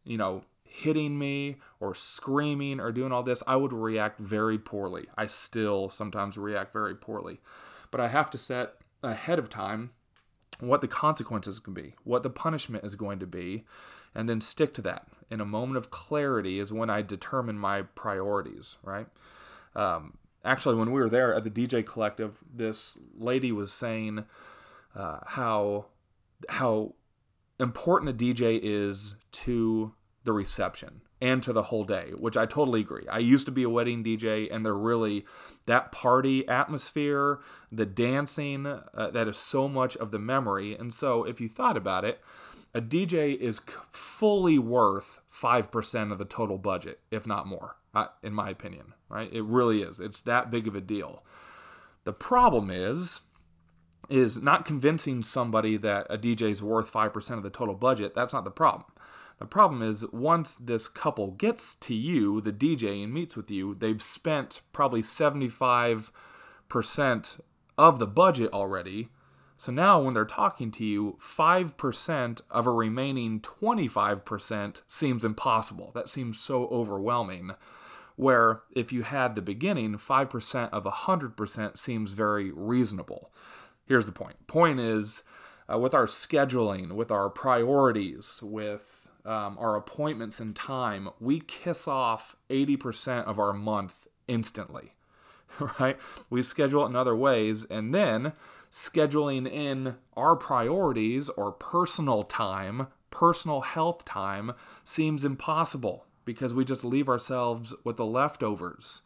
you 0.05 0.17
know, 0.17 0.43
hitting 0.63 1.19
me 1.19 1.57
or 1.81 1.93
screaming 1.93 2.79
or 2.79 2.91
doing 2.91 3.11
all 3.11 3.23
this, 3.23 3.43
I 3.45 3.57
would 3.57 3.73
react 3.73 4.19
very 4.19 4.57
poorly. 4.57 5.07
I 5.17 5.27
still 5.27 5.89
sometimes 5.89 6.37
react 6.37 6.71
very 6.71 6.95
poorly. 6.95 7.41
But 7.91 7.99
I 7.99 8.07
have 8.07 8.29
to 8.31 8.37
set 8.37 8.75
ahead 9.03 9.37
of 9.37 9.49
time 9.49 9.91
what 10.61 10.79
the 10.79 10.87
consequences 10.87 11.59
can 11.59 11.73
be, 11.73 11.95
what 12.03 12.23
the 12.23 12.29
punishment 12.29 12.85
is 12.85 12.95
going 12.95 13.19
to 13.19 13.27
be, 13.27 13.65
and 14.15 14.29
then 14.29 14.39
stick 14.39 14.73
to 14.75 14.81
that. 14.83 15.07
In 15.29 15.41
a 15.41 15.45
moment 15.45 15.77
of 15.77 15.89
clarity 15.89 16.59
is 16.59 16.71
when 16.71 16.89
I 16.89 17.01
determine 17.01 17.57
my 17.57 17.81
priorities, 17.81 18.77
right? 18.83 19.07
Um, 19.75 20.17
actually, 20.43 20.75
when 20.75 20.91
we 20.91 21.01
were 21.01 21.09
there 21.09 21.33
at 21.33 21.43
the 21.43 21.51
DJ 21.51 21.85
Collective, 21.85 22.39
this 22.53 22.97
lady 23.17 23.51
was 23.51 23.71
saying 23.71 24.25
uh, 24.95 25.19
how 25.25 25.85
how 26.49 26.95
important 27.59 28.09
a 28.09 28.13
DJ 28.13 28.59
is 28.61 29.15
to 29.31 29.93
the 30.23 30.33
reception 30.33 31.01
and 31.21 31.43
to 31.43 31.53
the 31.53 31.63
whole 31.63 31.83
day, 31.83 32.11
which 32.17 32.35
I 32.35 32.47
totally 32.47 32.81
agree. 32.81 33.05
I 33.09 33.19
used 33.19 33.45
to 33.45 33.51
be 33.51 33.63
a 33.63 33.69
wedding 33.69 34.03
DJ, 34.03 34.47
and 34.51 34.65
they're 34.65 34.73
really 34.73 35.23
that 35.67 35.91
party 35.91 36.47
atmosphere, 36.47 37.39
the 37.71 37.85
dancing, 37.85 38.65
uh, 38.65 39.11
that 39.11 39.27
is 39.27 39.37
so 39.37 39.67
much 39.67 39.95
of 39.97 40.09
the 40.09 40.19
memory. 40.19 40.75
And 40.75 40.93
so, 40.93 41.23
if 41.23 41.39
you 41.39 41.47
thought 41.47 41.77
about 41.77 42.03
it, 42.03 42.19
a 42.73 42.81
DJ 42.81 43.37
is 43.37 43.61
fully 43.91 44.57
worth 44.57 45.19
5% 45.31 46.11
of 46.11 46.17
the 46.17 46.25
total 46.25 46.57
budget, 46.57 46.99
if 47.11 47.27
not 47.27 47.45
more, 47.45 47.75
in 48.23 48.33
my 48.33 48.49
opinion, 48.49 48.93
right? 49.09 49.31
It 49.31 49.43
really 49.43 49.81
is. 49.81 49.99
It's 49.99 50.21
that 50.23 50.49
big 50.51 50.67
of 50.67 50.75
a 50.75 50.81
deal. 50.81 51.23
The 52.03 52.13
problem 52.13 52.69
is, 52.69 53.21
is 54.09 54.41
not 54.41 54.65
convincing 54.65 55.23
somebody 55.23 55.77
that 55.77 56.07
a 56.09 56.17
DJ 56.17 56.51
is 56.51 56.63
worth 56.63 56.91
5% 56.91 57.37
of 57.37 57.43
the 57.43 57.49
total 57.49 57.75
budget. 57.75 58.13
That's 58.15 58.33
not 58.33 58.43
the 58.43 58.51
problem. 58.51 58.89
The 59.39 59.45
problem 59.45 59.81
is, 59.81 60.05
once 60.11 60.55
this 60.55 60.87
couple 60.87 61.31
gets 61.31 61.75
to 61.75 61.95
you, 61.95 62.41
the 62.41 62.53
DJ, 62.53 63.03
and 63.03 63.13
meets 63.13 63.35
with 63.35 63.49
you, 63.49 63.75
they've 63.75 64.01
spent 64.01 64.61
probably 64.71 65.01
75% 65.01 66.11
of 67.77 67.99
the 67.99 68.07
budget 68.07 68.53
already 68.53 69.09
so 69.61 69.71
now 69.71 70.01
when 70.01 70.15
they're 70.15 70.25
talking 70.25 70.71
to 70.71 70.83
you, 70.83 71.17
5% 71.21 72.41
of 72.49 72.65
a 72.65 72.71
remaining 72.71 73.39
25% 73.41 74.81
seems 74.87 75.23
impossible. 75.23 75.91
That 75.93 76.09
seems 76.09 76.39
so 76.39 76.65
overwhelming. 76.69 77.51
Where 78.21 78.61
if 78.69 78.93
you 78.93 79.01
had 79.01 79.33
the 79.33 79.41
beginning, 79.41 79.95
5% 79.95 80.69
of 80.69 80.83
100% 80.83 81.75
seems 81.75 82.11
very 82.11 82.51
reasonable. 82.51 83.33
Here's 83.87 84.05
the 84.05 84.11
point. 84.11 84.45
Point 84.45 84.79
is, 84.79 85.23
uh, 85.67 85.79
with 85.79 85.95
our 85.95 86.05
scheduling, 86.05 86.91
with 86.91 87.09
our 87.09 87.31
priorities, 87.31 88.39
with 88.43 89.09
um, 89.25 89.57
our 89.57 89.75
appointments 89.75 90.39
and 90.39 90.55
time, 90.55 91.09
we 91.19 91.39
kiss 91.39 91.87
off 91.87 92.35
80% 92.51 93.25
of 93.25 93.39
our 93.39 93.53
month 93.53 94.05
instantly, 94.27 94.93
right? 95.79 95.97
We 96.29 96.43
schedule 96.43 96.85
it 96.85 96.89
in 96.89 96.95
other 96.95 97.15
ways, 97.15 97.65
and 97.71 97.91
then 97.91 98.33
scheduling 98.71 99.51
in 99.51 99.95
our 100.15 100.35
priorities 100.35 101.29
or 101.29 101.51
personal 101.51 102.21
time, 102.21 102.85
personal 103.09 103.61
health 103.61 104.05
time, 104.05 104.53
seems 104.83 105.25
impossible 105.25 106.05
because 106.31 106.53
we 106.53 106.63
just 106.63 106.85
leave 106.85 107.09
ourselves 107.09 107.73
with 107.83 107.97
the 107.97 108.05
leftovers. 108.05 109.01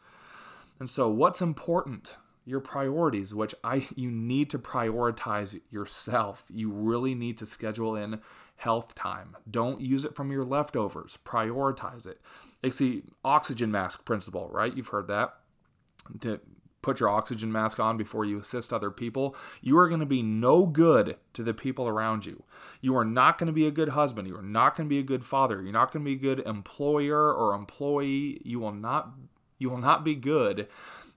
And 0.78 0.88
so, 0.88 1.08
what's 1.10 1.42
important? 1.42 2.16
Your 2.44 2.60
priorities, 2.60 3.34
which 3.34 3.52
I 3.64 3.88
you 3.96 4.12
need 4.12 4.48
to 4.50 4.58
prioritize 4.60 5.60
yourself. 5.68 6.44
You 6.48 6.70
really 6.70 7.16
need 7.16 7.36
to 7.38 7.46
schedule 7.46 7.96
in 7.96 8.20
health 8.54 8.94
time. 8.94 9.36
Don't 9.50 9.80
use 9.80 10.04
it 10.04 10.14
from 10.14 10.30
your 10.30 10.44
leftovers. 10.44 11.18
Prioritize 11.24 12.06
it. 12.06 12.20
It's 12.62 12.78
the 12.78 13.02
oxygen 13.24 13.72
mask 13.72 14.04
principle, 14.04 14.48
right? 14.52 14.76
You've 14.76 14.88
heard 14.88 15.08
that. 15.08 15.34
To 16.20 16.40
put 16.86 17.00
your 17.00 17.08
oxygen 17.08 17.50
mask 17.50 17.80
on 17.80 17.96
before 17.96 18.24
you 18.24 18.38
assist 18.38 18.72
other 18.72 18.92
people, 18.92 19.34
you 19.60 19.76
are 19.76 19.88
going 19.88 19.98
to 19.98 20.06
be 20.06 20.22
no 20.22 20.66
good 20.66 21.16
to 21.34 21.42
the 21.42 21.52
people 21.52 21.88
around 21.88 22.24
you. 22.24 22.44
You 22.80 22.96
are 22.96 23.04
not 23.04 23.38
going 23.38 23.48
to 23.48 23.52
be 23.52 23.66
a 23.66 23.72
good 23.72 23.88
husband. 23.88 24.28
You 24.28 24.36
are 24.36 24.42
not 24.42 24.76
going 24.76 24.88
to 24.88 24.94
be 24.94 25.00
a 25.00 25.02
good 25.02 25.24
father. 25.24 25.60
You're 25.60 25.72
not 25.72 25.92
going 25.92 26.04
to 26.04 26.08
be 26.08 26.14
a 26.14 26.34
good 26.36 26.46
employer 26.46 27.34
or 27.34 27.54
employee. 27.54 28.40
You 28.44 28.60
will 28.60 28.72
not 28.72 29.10
you 29.58 29.68
will 29.68 29.78
not 29.78 30.04
be 30.04 30.14
good 30.14 30.68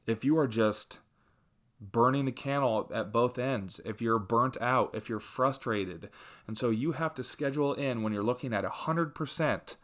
if 0.08 0.26
you 0.26 0.40
are 0.40 0.48
just 0.48 0.98
burning 1.80 2.26
the 2.26 2.32
candle 2.32 2.90
at 2.92 3.12
both 3.12 3.38
ends, 3.38 3.80
if 3.86 4.02
you're 4.02 4.18
burnt 4.18 4.58
out, 4.60 4.96
if 4.96 5.08
you're 5.08 5.20
frustrated. 5.20 6.10
And 6.48 6.58
so 6.58 6.72
you 6.72 6.94
have 6.94 7.14
to 7.16 7.24
schedule 7.24 7.76
in 7.76 8.02
when 8.02 8.12
you're 8.12 8.24
looking 8.24 8.54
at 8.54 8.64
100% 8.64 9.76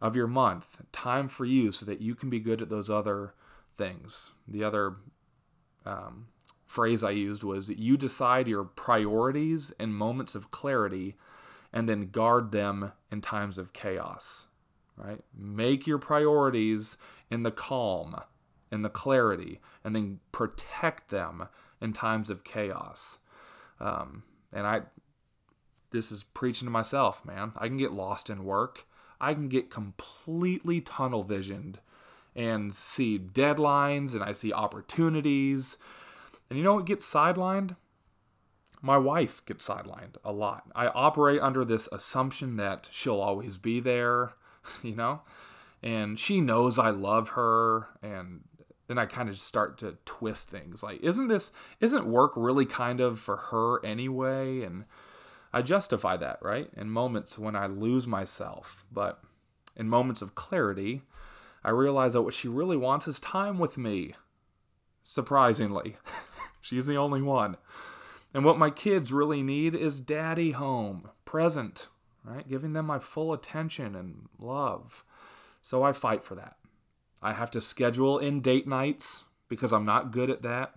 of 0.00 0.14
your 0.14 0.28
month 0.28 0.82
time 0.92 1.26
for 1.26 1.44
you 1.44 1.72
so 1.72 1.84
that 1.86 2.00
you 2.00 2.14
can 2.14 2.30
be 2.30 2.38
good 2.38 2.62
at 2.62 2.68
those 2.68 2.88
other 2.88 3.34
things, 3.76 4.32
the 4.46 4.62
other 4.62 4.96
um, 5.84 6.28
phrase 6.66 7.04
I 7.04 7.10
used 7.10 7.42
was 7.42 7.68
you 7.68 7.96
decide 7.96 8.48
your 8.48 8.64
priorities 8.64 9.72
in 9.78 9.92
moments 9.92 10.34
of 10.34 10.50
clarity 10.50 11.16
and 11.72 11.88
then 11.88 12.10
guard 12.10 12.52
them 12.52 12.92
in 13.10 13.20
times 13.20 13.58
of 13.58 13.72
chaos. 13.72 14.46
Right? 14.96 15.20
Make 15.36 15.86
your 15.86 15.98
priorities 15.98 16.96
in 17.30 17.42
the 17.42 17.50
calm, 17.50 18.16
in 18.70 18.82
the 18.82 18.90
clarity, 18.90 19.60
and 19.82 19.96
then 19.96 20.20
protect 20.32 21.10
them 21.10 21.48
in 21.80 21.92
times 21.92 22.30
of 22.30 22.44
chaos. 22.44 23.18
Um, 23.80 24.22
and 24.52 24.66
I, 24.66 24.82
this 25.90 26.12
is 26.12 26.22
preaching 26.22 26.66
to 26.66 26.72
myself, 26.72 27.24
man. 27.24 27.52
I 27.56 27.68
can 27.68 27.78
get 27.78 27.92
lost 27.92 28.30
in 28.30 28.44
work. 28.44 28.86
I 29.20 29.34
can 29.34 29.48
get 29.48 29.70
completely 29.70 30.80
tunnel 30.80 31.22
visioned 31.22 31.80
and 32.34 32.74
see 32.74 33.18
deadlines 33.18 34.14
and 34.14 34.22
I 34.22 34.32
see 34.32 34.52
opportunities. 34.52 35.76
And 36.48 36.58
you 36.58 36.64
know 36.64 36.74
what 36.74 36.86
gets 36.86 37.10
sidelined? 37.10 37.76
My 38.80 38.98
wife 38.98 39.44
gets 39.46 39.68
sidelined 39.68 40.16
a 40.24 40.32
lot. 40.32 40.64
I 40.74 40.88
operate 40.88 41.40
under 41.40 41.64
this 41.64 41.88
assumption 41.92 42.56
that 42.56 42.88
she'll 42.90 43.20
always 43.20 43.58
be 43.58 43.80
there, 43.80 44.32
you 44.82 44.96
know? 44.96 45.22
And 45.82 46.18
she 46.18 46.40
knows 46.40 46.78
I 46.78 46.90
love 46.90 47.30
her 47.30 47.88
and 48.02 48.42
then 48.88 48.98
I 48.98 49.06
kind 49.06 49.28
of 49.28 49.38
start 49.38 49.78
to 49.78 49.96
twist 50.04 50.50
things. 50.50 50.82
Like, 50.82 51.00
isn't 51.00 51.28
this 51.28 51.52
isn't 51.80 52.06
work 52.06 52.32
really 52.36 52.66
kind 52.66 53.00
of 53.00 53.18
for 53.18 53.36
her 53.36 53.84
anyway? 53.84 54.62
And 54.62 54.84
I 55.52 55.62
justify 55.62 56.16
that, 56.18 56.38
right? 56.42 56.68
In 56.76 56.90
moments 56.90 57.38
when 57.38 57.56
I 57.56 57.66
lose 57.66 58.06
myself, 58.06 58.84
but 58.92 59.22
in 59.76 59.88
moments 59.88 60.22
of 60.22 60.34
clarity, 60.34 61.02
I 61.64 61.70
realize 61.70 62.12
that 62.14 62.22
what 62.22 62.34
she 62.34 62.48
really 62.48 62.76
wants 62.76 63.06
is 63.06 63.20
time 63.20 63.58
with 63.58 63.78
me. 63.78 64.14
Surprisingly, 65.04 65.96
she's 66.60 66.86
the 66.86 66.96
only 66.96 67.22
one. 67.22 67.56
And 68.34 68.44
what 68.44 68.58
my 68.58 68.70
kids 68.70 69.12
really 69.12 69.42
need 69.42 69.74
is 69.74 70.00
daddy 70.00 70.52
home, 70.52 71.10
present, 71.24 71.88
right? 72.24 72.48
Giving 72.48 72.72
them 72.72 72.86
my 72.86 72.98
full 72.98 73.32
attention 73.32 73.94
and 73.94 74.28
love. 74.40 75.04
So 75.60 75.82
I 75.82 75.92
fight 75.92 76.24
for 76.24 76.34
that. 76.34 76.56
I 77.20 77.34
have 77.34 77.50
to 77.52 77.60
schedule 77.60 78.18
in 78.18 78.40
date 78.40 78.66
nights 78.66 79.24
because 79.48 79.72
I'm 79.72 79.84
not 79.84 80.10
good 80.10 80.30
at 80.30 80.42
that. 80.42 80.74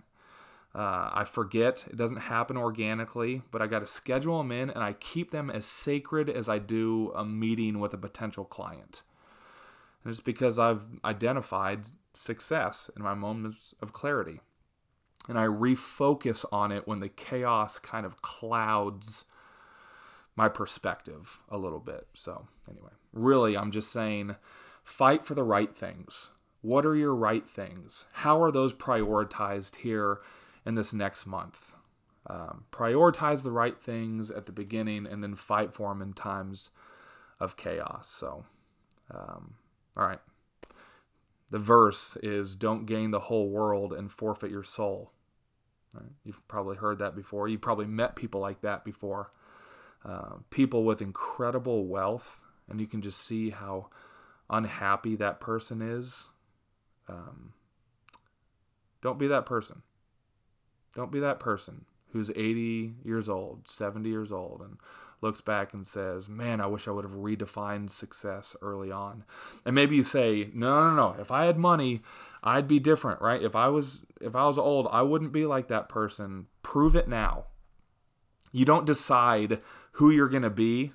Uh, 0.74 1.10
I 1.12 1.24
forget. 1.24 1.86
It 1.88 1.96
doesn't 1.96 2.18
happen 2.18 2.56
organically, 2.56 3.42
but 3.50 3.62
I 3.62 3.66
got 3.66 3.80
to 3.80 3.86
schedule 3.86 4.38
them 4.38 4.52
in 4.52 4.68
and 4.68 4.82
I 4.82 4.92
keep 4.92 5.30
them 5.30 5.50
as 5.50 5.64
sacred 5.64 6.28
as 6.28 6.48
I 6.48 6.58
do 6.58 7.12
a 7.16 7.24
meeting 7.24 7.80
with 7.80 7.94
a 7.94 7.98
potential 7.98 8.44
client. 8.44 9.02
And 10.06 10.12
it's 10.12 10.20
because 10.20 10.56
I've 10.56 10.86
identified 11.04 11.88
success 12.14 12.88
in 12.96 13.02
my 13.02 13.14
moments 13.14 13.74
of 13.82 13.92
clarity. 13.92 14.38
And 15.28 15.36
I 15.36 15.46
refocus 15.46 16.44
on 16.52 16.70
it 16.70 16.86
when 16.86 17.00
the 17.00 17.08
chaos 17.08 17.80
kind 17.80 18.06
of 18.06 18.22
clouds 18.22 19.24
my 20.36 20.48
perspective 20.48 21.40
a 21.48 21.58
little 21.58 21.80
bit. 21.80 22.06
So, 22.14 22.46
anyway, 22.70 22.92
really, 23.12 23.56
I'm 23.56 23.72
just 23.72 23.90
saying 23.90 24.36
fight 24.84 25.24
for 25.24 25.34
the 25.34 25.42
right 25.42 25.76
things. 25.76 26.30
What 26.60 26.86
are 26.86 26.94
your 26.94 27.16
right 27.16 27.48
things? 27.48 28.06
How 28.12 28.40
are 28.40 28.52
those 28.52 28.74
prioritized 28.74 29.78
here 29.78 30.20
in 30.64 30.76
this 30.76 30.94
next 30.94 31.26
month. 31.26 31.74
Um, 32.28 32.66
prioritize 32.70 33.42
the 33.42 33.50
right 33.50 33.76
things 33.76 34.30
at 34.30 34.46
the 34.46 34.52
beginning 34.52 35.04
and 35.04 35.20
then 35.20 35.34
fight 35.34 35.74
for 35.74 35.88
them 35.88 36.00
in 36.00 36.12
times 36.12 36.70
of 37.40 37.56
chaos. 37.56 38.08
So, 38.08 38.44
um, 39.12 39.54
all 39.96 40.06
right. 40.06 40.20
The 41.50 41.58
verse 41.58 42.16
is 42.22 42.54
Don't 42.54 42.86
gain 42.86 43.10
the 43.10 43.20
whole 43.20 43.48
world 43.48 43.92
and 43.92 44.10
forfeit 44.10 44.50
your 44.50 44.64
soul. 44.64 45.12
Right? 45.94 46.12
You've 46.24 46.46
probably 46.48 46.76
heard 46.76 46.98
that 46.98 47.14
before. 47.14 47.48
You've 47.48 47.60
probably 47.60 47.86
met 47.86 48.16
people 48.16 48.40
like 48.40 48.60
that 48.62 48.84
before. 48.84 49.32
Uh, 50.04 50.36
people 50.50 50.84
with 50.84 51.00
incredible 51.00 51.86
wealth, 51.86 52.42
and 52.68 52.80
you 52.80 52.86
can 52.86 53.00
just 53.00 53.20
see 53.20 53.50
how 53.50 53.88
unhappy 54.50 55.16
that 55.16 55.40
person 55.40 55.80
is. 55.82 56.28
Um, 57.08 57.52
don't 59.02 59.18
be 59.18 59.26
that 59.28 59.46
person. 59.46 59.82
Don't 60.94 61.12
be 61.12 61.20
that 61.20 61.40
person 61.40 61.84
who's 62.12 62.30
80 62.30 62.94
years 63.04 63.28
old, 63.28 63.68
70 63.68 64.08
years 64.08 64.32
old, 64.32 64.62
and 64.62 64.78
looks 65.20 65.40
back 65.40 65.72
and 65.72 65.86
says, 65.86 66.28
Man, 66.28 66.60
I 66.60 66.66
wish 66.66 66.86
I 66.86 66.92
would 66.92 67.04
have 67.04 67.14
redefined 67.14 67.90
success 67.90 68.56
early 68.62 68.90
on. 68.90 69.24
And 69.64 69.74
maybe 69.74 69.96
you 69.96 70.04
say, 70.04 70.50
No, 70.54 70.88
no, 70.88 70.94
no. 70.94 71.20
If 71.20 71.30
I 71.30 71.46
had 71.46 71.58
money, 71.58 72.02
I'd 72.42 72.68
be 72.68 72.78
different, 72.78 73.20
right? 73.20 73.42
If 73.42 73.56
I 73.56 73.68
was 73.68 74.02
if 74.20 74.36
I 74.36 74.46
was 74.46 74.58
old, 74.58 74.88
I 74.90 75.02
wouldn't 75.02 75.32
be 75.32 75.46
like 75.46 75.68
that 75.68 75.88
person. 75.88 76.46
Prove 76.62 76.94
it 76.94 77.08
now. 77.08 77.46
You 78.52 78.64
don't 78.64 78.86
decide 78.86 79.60
who 79.92 80.10
you're 80.10 80.28
going 80.28 80.42
to 80.42 80.50
be 80.50 80.92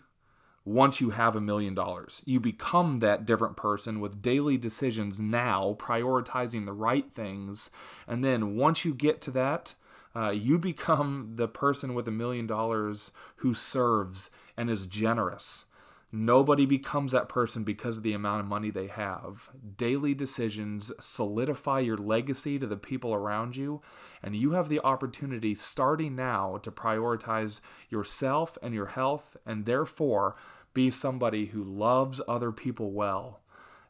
once 0.63 1.01
you 1.01 1.10
have 1.12 1.36
a 1.36 1.42
million 1.42 1.74
dollars. 1.74 2.22
You 2.25 2.40
become 2.40 2.98
that 2.98 3.25
different 3.25 3.58
person 3.58 4.00
with 4.00 4.22
daily 4.22 4.58
decisions 4.58 5.20
now, 5.20 5.75
prioritizing 5.80 6.66
the 6.66 6.74
right 6.74 7.12
things. 7.13 7.70
And 8.08 8.24
then 8.24 8.56
once 8.56 8.86
you 8.86 8.94
get 8.94 9.22
to 9.22 9.32
that, 9.32 9.74
uh, 10.15 10.30
you 10.30 10.60
become 10.60 11.34
the 11.36 11.48
person 11.48 11.94
with 11.94 12.08
a 12.08 12.12
million 12.12 12.48
dollars 12.48 13.12
who 13.38 13.53
serves 13.53 14.30
and 14.58 14.70
is 14.70 14.86
generous. 14.86 15.65
Nobody 16.13 16.65
becomes 16.65 17.13
that 17.13 17.30
person 17.30 17.63
because 17.63 17.98
of 17.98 18.03
the 18.03 18.12
amount 18.12 18.41
of 18.41 18.46
money 18.46 18.70
they 18.70 18.88
have. 18.88 19.50
Daily 19.77 20.13
decisions 20.13 20.91
solidify 21.00 21.80
your 21.80 21.96
legacy 21.96 22.60
to 22.60 22.68
the 22.68 22.75
people 22.75 23.13
around 23.13 23.56
you, 23.56 23.82
and 24.22 24.36
you 24.36 24.51
have 24.51 24.68
the 24.68 24.82
opportunity 24.82 25.56
starting 25.56 26.15
now 26.15 26.58
to 26.63 26.72
prioritize 26.72 27.62
yourself 27.89 28.58
and 28.62 28.74
your 28.74 28.88
health, 28.88 29.38
and 29.46 29.65
therefore 29.65 30.36
be 30.74 30.91
somebody 30.91 31.48
who 31.48 31.63
loves 31.63 32.20
other 32.27 32.51
people 32.51 32.91
well 32.91 33.41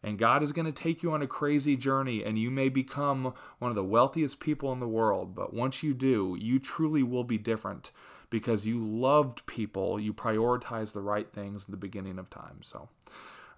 and 0.03 0.17
God 0.17 0.41
is 0.41 0.51
going 0.51 0.65
to 0.65 0.71
take 0.71 1.03
you 1.03 1.11
on 1.11 1.21
a 1.21 1.27
crazy 1.27 1.77
journey, 1.77 2.23
and 2.23 2.37
you 2.37 2.49
may 2.49 2.69
become 2.69 3.33
one 3.59 3.69
of 3.69 3.75
the 3.75 3.83
wealthiest 3.83 4.39
people 4.39 4.71
in 4.71 4.79
the 4.79 4.87
world. 4.87 5.35
But 5.35 5.53
once 5.53 5.83
you 5.83 5.93
do, 5.93 6.35
you 6.39 6.59
truly 6.59 7.03
will 7.03 7.23
be 7.23 7.37
different 7.37 7.91
because 8.29 8.65
you 8.65 8.83
loved 8.83 9.45
people, 9.45 9.99
you 9.99 10.13
prioritized 10.13 10.93
the 10.93 11.01
right 11.01 11.31
things 11.31 11.65
in 11.65 11.71
the 11.71 11.77
beginning 11.77 12.17
of 12.17 12.29
time. 12.29 12.61
So, 12.61 12.89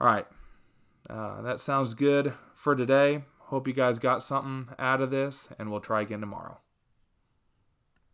all 0.02 0.08
right, 0.08 0.28
uh, 1.10 1.42
that 1.44 1.60
sounds 1.60 1.94
good 1.94 2.34
for 2.54 2.76
today. 2.76 3.24
Hope 3.48 3.68
you 3.68 3.74
guys 3.74 4.00
got 4.00 4.24
something 4.24 4.74
out 4.80 5.00
of 5.00 5.12
this, 5.12 5.48
and 5.58 5.72
we'll 5.72 5.80
try 5.80 6.02
again 6.02 6.22
tomorrow. 6.22 6.63